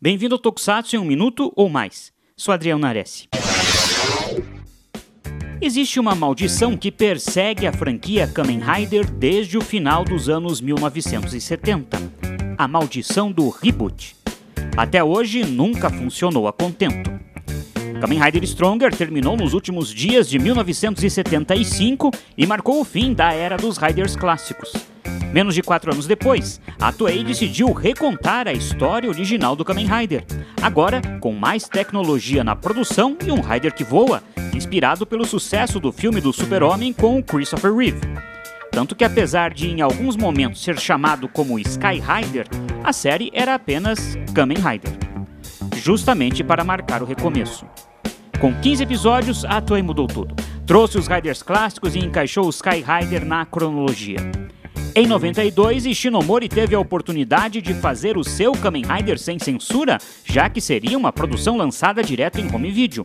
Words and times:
Bem-vindo 0.00 0.36
ao 0.36 0.38
Tokusatsu 0.38 0.94
em 0.94 0.98
um 1.00 1.04
minuto 1.04 1.52
ou 1.56 1.68
mais. 1.68 2.12
Sou 2.36 2.54
Adriano 2.54 2.82
Nares. 2.82 3.26
Existe 5.60 5.98
uma 5.98 6.14
maldição 6.14 6.76
que 6.76 6.92
persegue 6.92 7.66
a 7.66 7.72
franquia 7.72 8.28
Kamen 8.28 8.60
Rider 8.60 9.10
desde 9.10 9.58
o 9.58 9.60
final 9.60 10.04
dos 10.04 10.28
anos 10.28 10.60
1970. 10.60 11.98
A 12.56 12.68
maldição 12.68 13.32
do 13.32 13.48
reboot. 13.48 14.14
Até 14.76 15.02
hoje 15.02 15.44
nunca 15.44 15.90
funcionou 15.90 16.46
a 16.46 16.52
contento. 16.52 17.17
Kamen 18.00 18.20
Rider 18.22 18.46
Stronger 18.46 18.94
terminou 18.94 19.36
nos 19.36 19.54
últimos 19.54 19.92
dias 19.92 20.28
de 20.28 20.38
1975 20.38 22.12
e 22.36 22.46
marcou 22.46 22.80
o 22.80 22.84
fim 22.84 23.12
da 23.12 23.32
era 23.32 23.56
dos 23.56 23.76
Riders 23.76 24.14
clássicos. 24.14 24.72
Menos 25.32 25.52
de 25.52 25.62
quatro 25.62 25.92
anos 25.92 26.06
depois, 26.06 26.60
a 26.80 26.92
Toei 26.92 27.24
decidiu 27.24 27.72
recontar 27.72 28.46
a 28.46 28.52
história 28.52 29.10
original 29.10 29.56
do 29.56 29.64
Kamen 29.64 29.88
Rider, 29.88 30.24
agora 30.62 31.02
com 31.20 31.32
mais 31.32 31.68
tecnologia 31.68 32.44
na 32.44 32.54
produção 32.54 33.16
e 33.26 33.32
um 33.32 33.40
Rider 33.40 33.74
que 33.74 33.82
voa, 33.82 34.22
inspirado 34.54 35.04
pelo 35.04 35.26
sucesso 35.26 35.80
do 35.80 35.90
filme 35.90 36.20
do 36.20 36.32
Super-Homem 36.32 36.92
com 36.92 37.20
Christopher 37.20 37.74
Reeve. 37.74 38.00
Tanto 38.70 38.94
que, 38.94 39.04
apesar 39.04 39.52
de 39.52 39.68
em 39.68 39.80
alguns 39.80 40.16
momentos 40.16 40.62
ser 40.62 40.78
chamado 40.78 41.28
como 41.28 41.58
Sky 41.58 42.00
Rider, 42.00 42.46
a 42.84 42.92
série 42.92 43.28
era 43.34 43.56
apenas 43.56 44.16
Kamen 44.32 44.58
Rider, 44.58 44.92
justamente 45.76 46.44
para 46.44 46.62
marcar 46.62 47.02
o 47.02 47.06
recomeço. 47.06 47.66
Com 48.40 48.54
15 48.54 48.84
episódios, 48.84 49.44
a 49.44 49.60
Toei 49.60 49.82
mudou 49.82 50.06
tudo. 50.06 50.32
Trouxe 50.64 50.96
os 50.96 51.08
Riders 51.08 51.42
clássicos 51.42 51.96
e 51.96 51.98
encaixou 51.98 52.46
o 52.46 52.50
Sky 52.50 52.84
Rider 52.86 53.24
na 53.24 53.44
cronologia. 53.44 54.18
Em 54.94 55.08
92, 55.08 55.86
Ishinomori 55.86 56.48
teve 56.48 56.72
a 56.72 56.78
oportunidade 56.78 57.60
de 57.60 57.74
fazer 57.74 58.16
o 58.16 58.22
seu 58.22 58.52
Kamen 58.52 58.84
Rider 58.86 59.18
sem 59.18 59.40
censura, 59.40 59.98
já 60.24 60.48
que 60.48 60.60
seria 60.60 60.96
uma 60.96 61.12
produção 61.12 61.56
lançada 61.56 62.00
direto 62.00 62.38
em 62.38 62.54
home 62.54 62.70
video. 62.70 63.04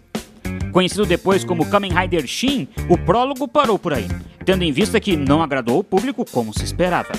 Conhecido 0.71 1.03
depois 1.03 1.43
como 1.43 1.65
Kamen 1.65 1.93
Rider 1.93 2.27
Shin, 2.27 2.67
o 2.87 2.95
prólogo 2.95 3.47
parou 3.47 3.79
por 3.79 3.91
aí, 3.91 4.07
tendo 4.45 4.63
em 4.63 4.71
vista 4.71 4.99
que 4.99 5.17
não 5.17 5.41
agradou 5.41 5.79
o 5.79 5.83
público 5.83 6.23
como 6.29 6.53
se 6.53 6.63
esperava. 6.63 7.11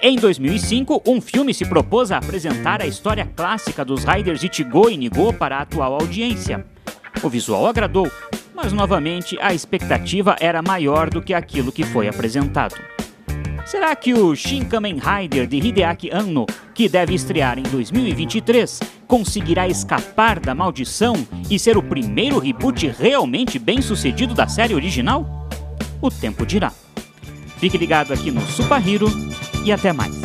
Em 0.00 0.16
2005, 0.16 1.02
um 1.06 1.20
filme 1.20 1.52
se 1.52 1.66
propôs 1.66 2.10
a 2.10 2.16
apresentar 2.16 2.80
a 2.80 2.86
história 2.86 3.26
clássica 3.36 3.84
dos 3.84 4.04
Riders 4.04 4.42
Ichigo 4.42 4.88
e 4.88 4.96
Nigo 4.96 5.34
para 5.34 5.58
a 5.58 5.60
atual 5.60 5.92
audiência. 5.92 6.64
O 7.22 7.28
visual 7.28 7.66
agradou, 7.66 8.10
mas 8.54 8.72
novamente 8.72 9.38
a 9.40 9.52
expectativa 9.52 10.36
era 10.40 10.62
maior 10.62 11.10
do 11.10 11.20
que 11.20 11.34
aquilo 11.34 11.70
que 11.70 11.84
foi 11.84 12.08
apresentado. 12.08 12.76
Será 13.66 13.94
que 13.94 14.14
o 14.14 14.34
Shin 14.34 14.64
Kamen 14.64 14.98
Rider 14.98 15.46
de 15.46 15.58
Hideaki 15.58 16.10
Anno, 16.10 16.46
que 16.74 16.88
deve 16.88 17.14
estrear 17.14 17.58
em 17.58 17.62
2023, 17.62 18.80
conseguirá 19.06 19.68
escapar 19.68 20.40
da 20.40 20.54
maldição 20.54 21.14
e 21.48 21.58
ser 21.58 21.76
o 21.76 21.82
primeiro 21.82 22.38
reboot 22.38 22.88
realmente 22.98 23.58
bem 23.58 23.82
sucedido 23.82 24.34
da 24.34 24.48
série 24.48 24.74
original? 24.74 25.46
O 26.00 26.10
tempo 26.10 26.46
dirá. 26.46 26.72
Fique 27.58 27.76
ligado 27.76 28.12
aqui 28.12 28.30
no 28.30 28.40
Super 28.40 28.86
Hero 28.86 29.08
e 29.64 29.70
até 29.70 29.92
mais. 29.92 30.19